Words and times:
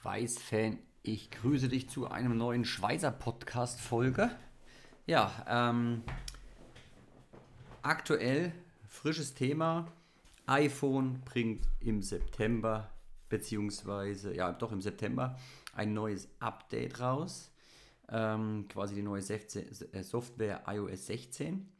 Schweiß-Fan, 0.00 0.78
ich 1.02 1.30
grüße 1.30 1.68
dich 1.68 1.88
zu 1.88 2.06
einem 2.06 2.36
neuen 2.36 2.64
Schweißer-Podcast-Folge. 2.66 4.30
Ja, 5.06 5.32
ähm, 5.48 6.02
aktuell 7.82 8.52
frisches 8.86 9.34
Thema. 9.34 9.90
iPhone 10.46 11.22
bringt 11.24 11.66
im 11.80 12.02
September, 12.02 12.90
beziehungsweise, 13.30 14.34
ja, 14.34 14.52
doch 14.52 14.70
im 14.70 14.82
September, 14.82 15.38
ein 15.72 15.94
neues 15.94 16.28
Update 16.40 17.00
raus. 17.00 17.50
Ähm, 18.10 18.66
quasi 18.68 18.96
die 18.96 19.02
neue 19.02 19.22
äh, 19.22 20.02
Software 20.02 20.62
iOS 20.66 21.06
16. 21.06 21.72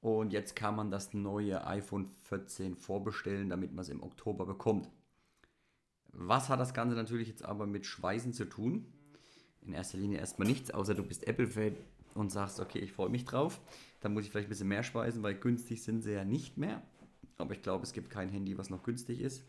Und 0.00 0.32
jetzt 0.32 0.54
kann 0.54 0.76
man 0.76 0.92
das 0.92 1.12
neue 1.12 1.66
iPhone 1.66 2.08
14 2.22 2.76
vorbestellen, 2.76 3.48
damit 3.48 3.72
man 3.72 3.82
es 3.82 3.88
im 3.88 4.02
Oktober 4.02 4.46
bekommt. 4.46 4.88
Was 6.12 6.48
hat 6.48 6.60
das 6.60 6.74
Ganze 6.74 6.96
natürlich 6.96 7.28
jetzt 7.28 7.44
aber 7.44 7.66
mit 7.66 7.86
Schweißen 7.86 8.32
zu 8.32 8.44
tun? 8.46 8.86
In 9.62 9.72
erster 9.72 9.98
Linie 9.98 10.18
erstmal 10.18 10.48
nichts, 10.48 10.70
außer 10.70 10.94
du 10.94 11.02
bist 11.02 11.26
Apple-Fan 11.26 11.76
und 12.14 12.30
sagst, 12.30 12.60
okay, 12.60 12.78
ich 12.78 12.92
freue 12.92 13.10
mich 13.10 13.24
drauf. 13.24 13.60
Dann 14.00 14.14
muss 14.14 14.24
ich 14.24 14.30
vielleicht 14.30 14.48
ein 14.48 14.50
bisschen 14.50 14.68
mehr 14.68 14.82
schweißen, 14.82 15.22
weil 15.22 15.34
günstig 15.34 15.82
sind 15.82 16.02
sie 16.02 16.12
ja 16.12 16.24
nicht 16.24 16.56
mehr. 16.56 16.82
Aber 17.36 17.52
ich 17.52 17.62
glaube, 17.62 17.84
es 17.84 17.92
gibt 17.92 18.10
kein 18.10 18.28
Handy, 18.28 18.58
was 18.58 18.70
noch 18.70 18.82
günstig 18.82 19.20
ist. 19.20 19.44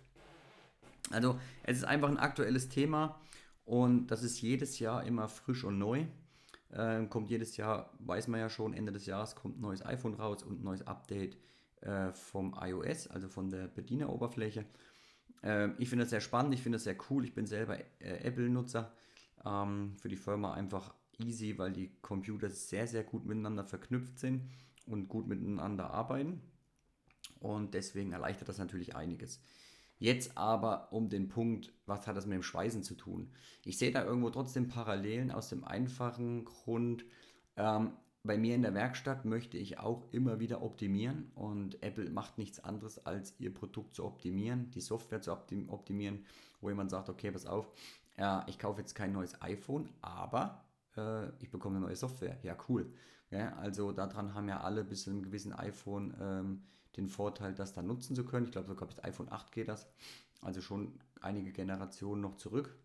Also, 1.09 1.39
es 1.63 1.77
ist 1.77 1.85
einfach 1.85 2.09
ein 2.09 2.17
aktuelles 2.17 2.69
Thema 2.69 3.19
und 3.65 4.07
das 4.07 4.23
ist 4.23 4.41
jedes 4.41 4.79
Jahr 4.79 5.03
immer 5.03 5.27
frisch 5.27 5.63
und 5.63 5.79
neu. 5.79 6.05
Ähm, 6.71 7.09
kommt 7.09 7.31
jedes 7.31 7.57
Jahr, 7.57 7.91
weiß 7.99 8.27
man 8.27 8.39
ja 8.39 8.49
schon, 8.49 8.73
Ende 8.73 8.91
des 8.91 9.07
Jahres 9.07 9.35
kommt 9.35 9.57
ein 9.57 9.61
neues 9.61 9.83
iPhone 9.83 10.13
raus 10.13 10.43
und 10.43 10.61
ein 10.61 10.63
neues 10.63 10.85
Update 10.85 11.37
äh, 11.81 12.11
vom 12.13 12.55
iOS, 12.61 13.07
also 13.07 13.27
von 13.27 13.49
der 13.49 13.67
Bedieneroberfläche. 13.67 14.65
Ähm, 15.43 15.75
ich 15.77 15.89
finde 15.89 16.03
das 16.03 16.11
sehr 16.11 16.21
spannend, 16.21 16.53
ich 16.53 16.61
finde 16.61 16.77
das 16.77 16.83
sehr 16.83 16.97
cool. 17.09 17.23
Ich 17.25 17.33
bin 17.33 17.45
selber 17.45 17.79
äh, 17.99 18.23
Apple-Nutzer. 18.23 18.91
Ähm, 19.45 19.95
für 19.99 20.09
die 20.09 20.17
Firma 20.17 20.53
einfach 20.53 20.93
easy, 21.17 21.57
weil 21.57 21.71
die 21.71 21.91
Computer 22.01 22.49
sehr, 22.49 22.87
sehr 22.87 23.03
gut 23.03 23.25
miteinander 23.25 23.63
verknüpft 23.63 24.19
sind 24.19 24.49
und 24.85 25.07
gut 25.07 25.27
miteinander 25.27 25.91
arbeiten. 25.91 26.41
Und 27.39 27.73
deswegen 27.73 28.11
erleichtert 28.11 28.49
das 28.49 28.57
natürlich 28.57 28.95
einiges. 28.95 29.41
Jetzt 29.97 30.37
aber 30.37 30.91
um 30.93 31.09
den 31.09 31.27
Punkt, 31.27 31.73
was 31.85 32.07
hat 32.07 32.15
das 32.15 32.25
mit 32.25 32.35
dem 32.35 32.43
Schweißen 32.43 32.83
zu 32.83 32.95
tun? 32.95 33.31
Ich 33.65 33.77
sehe 33.77 33.91
da 33.91 34.03
irgendwo 34.03 34.29
trotzdem 34.29 34.67
Parallelen 34.67 35.29
aus 35.29 35.49
dem 35.49 35.65
einfachen 35.65 36.45
Grund, 36.45 37.05
ähm, 37.57 37.91
bei 38.23 38.37
mir 38.37 38.55
in 38.55 38.61
der 38.61 38.73
Werkstatt 38.73 39.25
möchte 39.25 39.57
ich 39.57 39.79
auch 39.79 40.11
immer 40.11 40.39
wieder 40.39 40.61
optimieren 40.61 41.31
und 41.35 41.81
Apple 41.81 42.09
macht 42.09 42.37
nichts 42.37 42.59
anderes, 42.63 43.05
als 43.05 43.33
ihr 43.39 43.53
Produkt 43.53 43.95
zu 43.95 44.03
optimieren, 44.05 44.71
die 44.71 44.81
Software 44.81 45.21
zu 45.21 45.31
optimieren, 45.31 46.25
wo 46.59 46.69
jemand 46.69 46.91
sagt, 46.91 47.09
okay, 47.09 47.31
pass 47.31 47.45
auf, 47.45 47.71
ja, 48.17 48.45
ich 48.47 48.59
kaufe 48.59 48.81
jetzt 48.81 48.95
kein 48.95 49.13
neues 49.13 49.41
iPhone, 49.41 49.89
aber 50.01 50.65
äh, 50.97 51.29
ich 51.39 51.49
bekomme 51.49 51.77
eine 51.77 51.85
neue 51.85 51.95
Software. 51.95 52.37
Ja, 52.43 52.57
cool. 52.67 52.91
Ja, 53.31 53.53
also 53.57 53.91
daran 53.91 54.33
haben 54.33 54.49
ja 54.49 54.59
alle 54.61 54.83
bis 54.83 55.03
zu 55.03 55.11
einem 55.11 55.21
gewissen 55.21 55.53
iPhone 55.53 56.13
ähm, 56.19 56.63
den 56.97 57.07
Vorteil, 57.07 57.53
das 57.53 57.73
dann 57.73 57.87
nutzen 57.87 58.15
zu 58.15 58.25
können. 58.25 58.45
Ich 58.45 58.51
glaube 58.51 58.67
sogar 58.67 58.87
bis 58.87 59.01
iPhone 59.03 59.31
8 59.31 59.51
geht 59.51 59.67
das. 59.67 59.87
Also 60.41 60.61
schon 60.61 60.99
einige 61.21 61.51
Generationen 61.51 62.21
noch 62.21 62.35
zurück. 62.35 62.75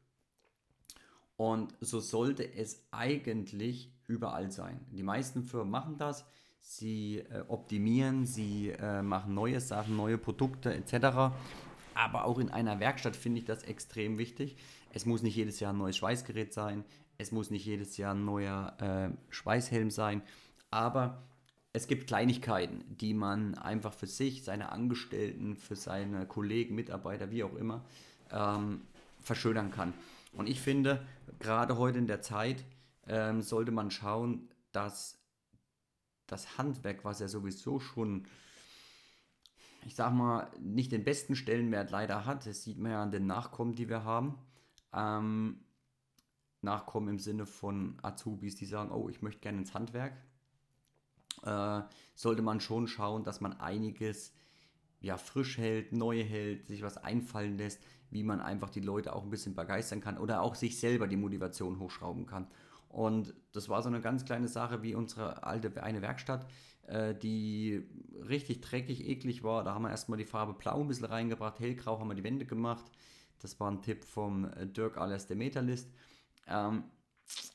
Und 1.36 1.74
so 1.80 2.00
sollte 2.00 2.54
es 2.54 2.86
eigentlich 2.90 3.92
überall 4.06 4.50
sein. 4.50 4.80
Die 4.92 5.02
meisten 5.02 5.42
Firmen 5.44 5.70
machen 5.70 5.96
das. 5.98 6.24
Sie 6.60 7.18
äh, 7.18 7.44
optimieren, 7.48 8.24
sie 8.24 8.70
äh, 8.70 9.02
machen 9.02 9.34
neue 9.34 9.60
Sachen, 9.60 9.96
neue 9.96 10.16
Produkte 10.16 10.72
etc. 10.72 11.34
Aber 11.94 12.24
auch 12.24 12.38
in 12.38 12.50
einer 12.50 12.80
Werkstatt 12.80 13.16
finde 13.16 13.40
ich 13.40 13.44
das 13.44 13.64
extrem 13.64 14.16
wichtig. 14.18 14.56
Es 14.92 15.06
muss 15.06 15.22
nicht 15.22 15.36
jedes 15.36 15.60
Jahr 15.60 15.72
ein 15.72 15.78
neues 15.78 15.96
Schweißgerät 15.96 16.52
sein. 16.52 16.84
Es 17.18 17.32
muss 17.32 17.50
nicht 17.50 17.66
jedes 17.66 17.96
Jahr 17.96 18.14
ein 18.14 18.24
neuer 18.24 18.77
äh, 18.80 19.32
Schweißhelm 19.32 19.90
sein. 19.90 20.22
Aber 20.70 21.22
es 21.73 21.89
gibt 21.89 22.06
Kleinigkeiten, 22.06 22.84
die 22.89 23.14
man 23.14 23.56
einfach 23.56 23.92
für 23.92 24.06
sich, 24.06 24.44
seine 24.44 24.70
Angestellten, 24.70 25.56
für 25.56 25.77
seine 25.77 26.27
Kollegen, 26.27 26.77
Mitarbeiter, 26.77 27.30
wie 27.30 27.42
auch 27.42 27.55
immer, 27.56 27.84
ähm, 28.30 28.83
verschönern 29.20 29.70
kann. 29.70 29.92
Und 30.34 30.48
ich 30.48 30.61
finde, 30.61 31.06
gerade 31.39 31.78
heute 31.78 31.98
in 31.98 32.06
der 32.06 32.20
Zeit 32.20 32.64
ähm, 33.06 33.42
sollte 33.42 33.72
man 33.72 33.90
schauen, 33.90 34.48
dass 34.72 35.18
das 36.27 36.58
Handwerk, 36.58 37.05
was 37.05 37.20
ja 37.20 37.28
sowieso 37.28 37.80
schon, 37.80 38.27
ich 39.86 39.94
sag 39.94 40.12
mal, 40.12 40.50
nicht 40.58 40.92
den 40.92 41.05
besten 41.05 41.36
Stellenwert 41.36 41.90
leider 41.90 42.24
hat, 42.24 42.46
das 42.46 42.62
sieht 42.62 42.78
man 42.78 42.92
ja 42.92 43.02
an 43.02 43.11
den 43.11 43.27
Nachkommen, 43.27 43.74
die 43.74 43.89
wir 43.89 44.05
haben. 44.05 44.39
Ähm, 44.92 45.61
Nachkommen 46.62 47.08
im 47.08 47.18
Sinne 47.18 47.44
von 47.44 47.98
Azubis, 48.02 48.56
die 48.56 48.64
sagen, 48.64 48.90
oh, 48.90 49.11
ich 49.11 49.20
möchte 49.20 49.40
gerne 49.40 49.58
ins 49.58 49.74
Handwerk. 49.74 50.14
Äh, 51.42 51.83
sollte 52.14 52.40
man 52.40 52.61
schon 52.61 52.89
schauen, 52.89 53.23
dass 53.23 53.42
man 53.42 53.52
einiges 53.61 54.33
ja, 55.05 55.17
frisch 55.19 55.59
hält, 55.59 55.92
neu 55.92 56.23
hält, 56.25 56.67
sich 56.67 56.83
was 56.83 56.97
einfallen 56.97 57.59
lässt, 57.59 57.83
wie 58.11 58.23
man 58.23 58.41
einfach 58.41 58.70
die 58.70 58.81
Leute 58.81 59.15
auch 59.15 59.23
ein 59.23 59.31
bisschen 59.31 59.55
begeistern 59.55 60.01
kann 60.01 60.19
oder 60.19 60.41
auch 60.41 60.55
sich 60.55 60.79
selber 60.79 61.07
die 61.07 61.17
Motivation 61.17 61.79
hochschrauben 61.79 62.27
kann. 62.27 62.47
Und 62.89 63.35
das 63.53 63.69
war 63.69 63.83
so 63.83 63.89
eine 63.89 64.01
ganz 64.01 64.25
kleine 64.25 64.48
Sache 64.48 64.83
wie 64.83 64.95
unsere 64.95 65.42
alte 65.42 65.83
eine 65.83 66.01
Werkstatt, 66.01 66.47
äh, 66.87 67.15
die 67.15 67.87
richtig 68.29 68.61
dreckig, 68.61 69.07
eklig 69.07 69.42
war. 69.42 69.65
Da 69.65 69.75
haben 69.75 69.83
wir 69.83 69.91
erstmal 69.91 70.19
die 70.19 70.25
Farbe 70.25 70.55
Blau 70.55 70.81
ein 70.81 70.89
bisschen 70.89 71.07
reingebracht, 71.07 71.59
hellgrau 71.61 71.98
haben 71.98 72.09
wir 72.09 72.15
die 72.15 72.25
Wände 72.25 72.47
gemacht. 72.47 72.85
Das 73.41 73.59
war 73.61 73.71
ein 73.71 73.83
Tipp 73.83 74.05
vom 74.05 74.45
äh, 74.45 74.67
Dirk 74.67 74.97
alias 74.97 75.27
der 75.27 75.36
Metalist. 75.36 75.92
Ähm, 76.47 76.85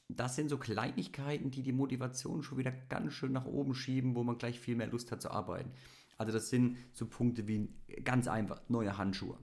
das 0.09 0.35
sind 0.35 0.49
so 0.49 0.57
Kleinigkeiten, 0.57 1.51
die 1.51 1.61
die 1.61 1.71
Motivation 1.71 2.43
schon 2.43 2.57
wieder 2.57 2.71
ganz 2.71 3.13
schön 3.13 3.31
nach 3.31 3.45
oben 3.45 3.75
schieben, 3.75 4.15
wo 4.15 4.23
man 4.23 4.37
gleich 4.37 4.59
viel 4.59 4.75
mehr 4.75 4.87
Lust 4.87 5.11
hat 5.11 5.21
zu 5.21 5.31
arbeiten. 5.31 5.71
Also 6.17 6.33
das 6.33 6.49
sind 6.49 6.77
so 6.91 7.05
Punkte 7.05 7.47
wie 7.47 7.69
ganz 8.03 8.27
einfach 8.27 8.61
neue 8.67 8.97
Handschuhe, 8.97 9.37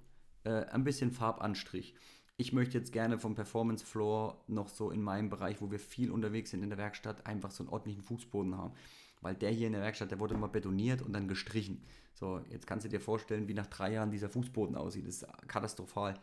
äh, 0.45 0.67
ein 0.67 0.85
bisschen 0.85 1.13
Farbanstrich. 1.13 1.95
Ich 2.37 2.53
möchte 2.53 2.77
jetzt 2.77 2.93
gerne 2.93 3.19
vom 3.19 3.35
Performance 3.35 3.85
Floor 3.85 4.45
noch 4.47 4.69
so 4.69 4.91
in 4.91 5.01
meinem 5.01 5.31
Bereich, 5.31 5.63
wo 5.63 5.71
wir 5.71 5.79
viel 5.79 6.11
unterwegs 6.11 6.51
sind 6.51 6.63
in 6.63 6.69
der 6.69 6.79
Werkstatt, 6.79 7.27
einfach 7.27 7.51
so 7.51 7.63
einen 7.63 7.73
ordentlichen 7.73 8.03
Fußboden 8.03 8.59
haben. 8.59 8.75
Weil 9.23 9.35
der 9.35 9.51
hier 9.51 9.69
in 9.69 9.73
der 9.73 9.81
Werkstatt, 9.81 10.11
der 10.11 10.21
wurde 10.21 10.37
mal 10.37 10.49
betoniert 10.49 11.01
und 11.01 11.15
dann 11.15 11.29
gestrichen. 11.29 11.83
So, 12.13 12.41
jetzt 12.51 12.67
kannst 12.67 12.85
du 12.85 12.91
dir 12.91 13.01
vorstellen, 13.01 13.49
wie 13.49 13.55
nach 13.55 13.67
drei 13.67 13.93
Jahren 13.93 14.11
dieser 14.11 14.29
Fußboden 14.29 14.77
aussieht. 14.77 15.07
Das 15.07 15.23
ist 15.23 15.49
katastrophal. 15.49 16.21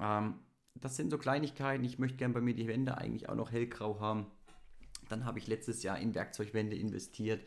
Ähm, 0.00 0.34
das 0.80 0.96
sind 0.96 1.10
so 1.10 1.18
Kleinigkeiten. 1.18 1.84
Ich 1.84 1.98
möchte 1.98 2.16
gerne 2.16 2.34
bei 2.34 2.40
mir 2.40 2.54
die 2.54 2.68
Wände 2.68 2.98
eigentlich 2.98 3.28
auch 3.28 3.34
noch 3.34 3.52
hellgrau 3.52 4.00
haben. 4.00 4.26
Dann 5.08 5.24
habe 5.24 5.38
ich 5.38 5.46
letztes 5.46 5.82
Jahr 5.82 5.98
in 5.98 6.14
Werkzeugwände 6.14 6.76
investiert 6.76 7.42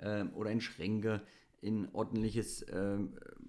ähm, 0.00 0.32
oder 0.34 0.50
in 0.50 0.60
Schränke 0.60 1.22
in 1.60 1.88
ordentliches, 1.92 2.62
äh, 2.62 2.98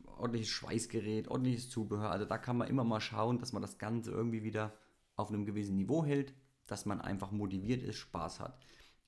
ordentliches 0.05 0.49
Schweißgerät, 0.49 1.29
ordentliches 1.29 1.69
Zubehör. 1.69 2.11
Also 2.11 2.25
da 2.25 2.37
kann 2.37 2.57
man 2.57 2.67
immer 2.67 2.83
mal 2.83 2.99
schauen, 2.99 3.39
dass 3.39 3.53
man 3.53 3.61
das 3.61 3.77
Ganze 3.77 4.11
irgendwie 4.11 4.43
wieder 4.43 4.73
auf 5.15 5.29
einem 5.29 5.45
gewissen 5.45 5.77
Niveau 5.77 6.03
hält, 6.03 6.33
dass 6.67 6.85
man 6.85 7.01
einfach 7.01 7.31
motiviert 7.31 7.83
ist, 7.83 7.97
Spaß 7.97 8.39
hat. 8.39 8.57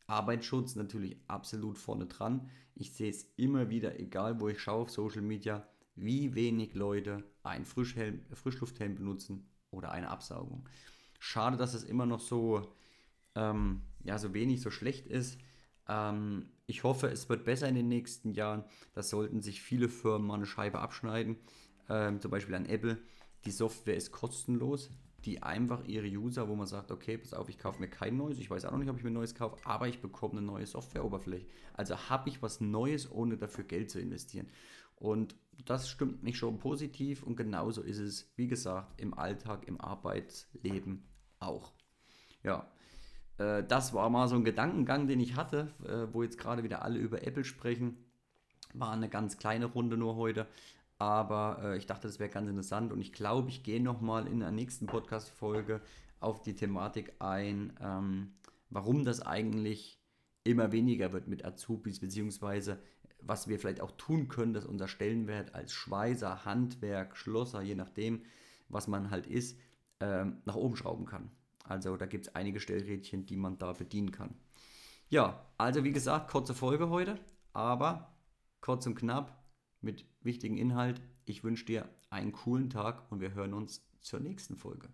Arbeitsschutz 0.07 0.75
natürlich 0.75 1.17
absolut 1.27 1.77
vorne 1.77 2.05
dran. 2.05 2.49
Ich 2.75 2.93
sehe 2.93 3.09
es 3.09 3.23
immer 3.35 3.69
wieder, 3.69 3.99
egal 3.99 4.39
wo 4.39 4.49
ich 4.49 4.59
schaue 4.59 4.83
auf 4.83 4.89
Social 4.89 5.21
Media, 5.21 5.67
wie 5.95 6.33
wenig 6.33 6.73
Leute 6.73 7.23
einen 7.43 7.65
Frischhelm, 7.65 8.25
Frischlufthelm 8.33 8.95
benutzen 8.95 9.49
oder 9.73 9.91
eine 9.91 10.09
Absaugung. 10.09 10.67
Schade, 11.19 11.57
dass 11.57 11.73
es 11.73 11.83
immer 11.83 12.05
noch 12.05 12.19
so, 12.19 12.73
ähm, 13.35 13.81
ja, 14.03 14.17
so 14.17 14.33
wenig, 14.33 14.61
so 14.61 14.71
schlecht 14.71 15.07
ist. 15.07 15.39
Ähm, 15.87 16.49
ich 16.65 16.83
hoffe, 16.83 17.07
es 17.07 17.29
wird 17.29 17.43
besser 17.43 17.67
in 17.67 17.75
den 17.75 17.87
nächsten 17.87 18.31
Jahren. 18.31 18.63
Da 18.93 19.03
sollten 19.03 19.41
sich 19.41 19.61
viele 19.61 19.89
Firmen 19.89 20.27
mal 20.27 20.35
eine 20.35 20.45
Scheibe 20.45 20.79
abschneiden. 20.79 21.37
Ähm, 21.89 22.21
zum 22.21 22.31
Beispiel 22.31 22.55
an 22.55 22.65
Apple. 22.65 22.97
Die 23.45 23.51
Software 23.51 23.95
ist 23.95 24.11
kostenlos. 24.11 24.89
Die 25.25 25.41
einfach 25.41 25.85
ihre 25.85 26.07
User, 26.07 26.49
wo 26.49 26.55
man 26.55 26.67
sagt, 26.67 26.91
okay, 26.91 27.17
pass 27.17 27.33
auf, 27.33 27.47
ich 27.47 27.57
kaufe 27.57 27.79
mir 27.79 27.87
kein 27.87 28.17
neues. 28.17 28.39
Ich 28.39 28.49
weiß 28.49 28.65
auch 28.65 28.71
noch 28.71 28.79
nicht, 28.79 28.89
ob 28.89 28.97
ich 28.97 29.03
mir 29.03 29.09
ein 29.09 29.13
neues 29.13 29.35
kaufe, 29.35 29.55
aber 29.63 29.87
ich 29.87 30.01
bekomme 30.01 30.33
eine 30.33 30.41
neue 30.41 30.65
Softwareoberfläche. 30.65 31.45
Also 31.73 31.95
habe 32.09 32.27
ich 32.27 32.41
was 32.41 32.59
Neues, 32.59 33.09
ohne 33.09 33.37
dafür 33.37 33.63
Geld 33.63 33.89
zu 33.89 34.01
investieren. 34.01 34.47
Und 34.95 35.35
das 35.65 35.89
stimmt 35.89 36.23
mich 36.23 36.37
schon 36.37 36.59
positiv 36.59 37.23
und 37.23 37.35
genauso 37.35 37.81
ist 37.81 37.99
es, 37.99 38.31
wie 38.35 38.47
gesagt, 38.47 38.99
im 38.99 39.13
Alltag, 39.13 39.67
im 39.67 39.79
Arbeitsleben 39.79 41.03
auch. 41.39 41.71
Ja, 42.43 42.67
äh, 43.37 43.63
das 43.63 43.93
war 43.93 44.09
mal 44.09 44.27
so 44.27 44.35
ein 44.35 44.43
Gedankengang, 44.43 45.07
den 45.07 45.19
ich 45.19 45.35
hatte, 45.35 45.73
äh, 45.85 46.13
wo 46.13 46.23
jetzt 46.23 46.37
gerade 46.37 46.63
wieder 46.63 46.83
alle 46.83 46.99
über 46.99 47.25
Apple 47.25 47.45
sprechen. 47.45 47.97
War 48.73 48.91
eine 48.91 49.09
ganz 49.09 49.37
kleine 49.37 49.67
Runde 49.67 49.97
nur 49.97 50.15
heute, 50.15 50.47
aber 50.97 51.59
äh, 51.63 51.77
ich 51.77 51.85
dachte, 51.85 52.07
das 52.07 52.19
wäre 52.19 52.29
ganz 52.29 52.49
interessant 52.49 52.91
und 52.91 53.01
ich 53.01 53.13
glaube, 53.13 53.49
ich 53.49 53.63
gehe 53.63 53.81
nochmal 53.81 54.27
in 54.27 54.39
der 54.39 54.51
nächsten 54.51 54.87
Podcast-Folge 54.87 55.81
auf 56.19 56.41
die 56.41 56.55
Thematik 56.55 57.13
ein, 57.19 57.73
ähm, 57.81 58.33
warum 58.69 59.05
das 59.05 59.21
eigentlich 59.21 59.99
immer 60.43 60.71
weniger 60.71 61.13
wird 61.13 61.27
mit 61.27 61.45
Azubis, 61.45 61.99
beziehungsweise 61.99 62.81
was 63.25 63.47
wir 63.47 63.59
vielleicht 63.59 63.81
auch 63.81 63.91
tun 63.91 64.27
können, 64.27 64.53
dass 64.53 64.65
unser 64.65 64.87
Stellenwert 64.87 65.55
als 65.55 65.73
Schweißer, 65.73 66.45
Handwerk, 66.45 67.17
Schlosser, 67.17 67.61
je 67.61 67.75
nachdem, 67.75 68.23
was 68.69 68.87
man 68.87 69.09
halt 69.09 69.27
ist, 69.27 69.57
ähm, 69.99 70.41
nach 70.45 70.55
oben 70.55 70.75
schrauben 70.75 71.05
kann. 71.05 71.31
Also 71.63 71.95
da 71.97 72.05
gibt 72.05 72.27
es 72.27 72.35
einige 72.35 72.59
Stellrädchen, 72.59 73.25
die 73.25 73.37
man 73.37 73.57
da 73.57 73.73
bedienen 73.73 74.11
kann. 74.11 74.35
Ja, 75.09 75.45
also 75.57 75.83
wie 75.83 75.91
gesagt, 75.91 76.31
kurze 76.31 76.53
Folge 76.53 76.89
heute, 76.89 77.19
aber 77.53 78.15
kurz 78.61 78.85
und 78.85 78.95
knapp 78.95 79.43
mit 79.81 80.05
wichtigem 80.21 80.57
Inhalt. 80.57 81.01
Ich 81.25 81.43
wünsche 81.43 81.65
dir 81.65 81.89
einen 82.09 82.31
coolen 82.31 82.69
Tag 82.69 83.11
und 83.11 83.21
wir 83.21 83.33
hören 83.33 83.53
uns 83.53 83.85
zur 84.01 84.19
nächsten 84.19 84.57
Folge. 84.57 84.89